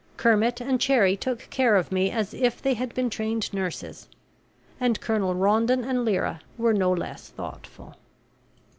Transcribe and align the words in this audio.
Kermit 0.17 0.59
and 0.59 0.81
Cherrie 0.81 1.15
took 1.15 1.47
care 1.51 1.75
of 1.75 1.91
me 1.91 2.09
as 2.09 2.33
if 2.33 2.59
they 2.59 2.73
had 2.73 2.95
been 2.95 3.07
trained 3.07 3.53
nurses; 3.53 4.07
and 4.79 4.99
Colonel 4.99 5.35
Rondon 5.35 5.83
and 5.83 6.03
Lyra 6.03 6.41
were 6.57 6.73
no 6.73 6.91
less 6.91 7.29
thoughtful. 7.29 7.95